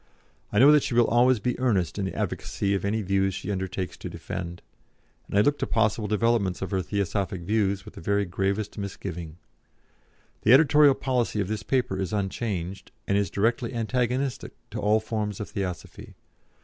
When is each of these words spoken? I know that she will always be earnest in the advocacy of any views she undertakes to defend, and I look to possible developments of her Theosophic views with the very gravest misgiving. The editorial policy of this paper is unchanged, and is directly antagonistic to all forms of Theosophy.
I 0.51 0.57
know 0.57 0.71
that 0.71 0.81
she 0.81 0.95
will 0.95 1.05
always 1.05 1.39
be 1.39 1.59
earnest 1.59 1.99
in 1.99 2.05
the 2.05 2.15
advocacy 2.15 2.73
of 2.73 2.83
any 2.83 3.03
views 3.03 3.35
she 3.35 3.51
undertakes 3.51 3.95
to 3.97 4.09
defend, 4.09 4.63
and 5.27 5.37
I 5.37 5.41
look 5.41 5.59
to 5.59 5.67
possible 5.67 6.07
developments 6.07 6.59
of 6.63 6.71
her 6.71 6.81
Theosophic 6.81 7.41
views 7.41 7.85
with 7.85 7.93
the 7.93 8.01
very 8.01 8.25
gravest 8.25 8.79
misgiving. 8.79 9.37
The 10.41 10.53
editorial 10.53 10.95
policy 10.95 11.39
of 11.39 11.49
this 11.49 11.61
paper 11.61 11.99
is 11.99 12.13
unchanged, 12.13 12.91
and 13.07 13.15
is 13.15 13.29
directly 13.29 13.75
antagonistic 13.75 14.53
to 14.71 14.79
all 14.79 14.99
forms 14.99 15.39
of 15.39 15.51
Theosophy. 15.51 16.15